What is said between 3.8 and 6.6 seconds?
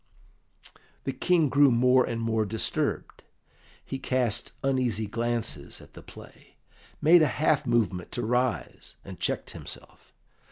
he cast uneasy glances at the play,